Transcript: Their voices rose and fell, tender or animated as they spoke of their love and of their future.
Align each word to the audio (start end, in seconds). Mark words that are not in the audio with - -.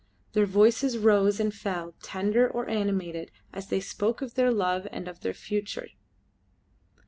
Their 0.33 0.47
voices 0.47 0.97
rose 0.97 1.39
and 1.39 1.53
fell, 1.53 1.93
tender 2.01 2.49
or 2.49 2.67
animated 2.67 3.29
as 3.53 3.67
they 3.67 3.79
spoke 3.79 4.23
of 4.23 4.33
their 4.33 4.49
love 4.49 4.87
and 4.91 5.07
of 5.07 5.19
their 5.19 5.35
future. 5.35 5.89